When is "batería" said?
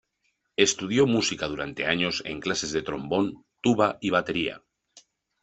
4.09-4.63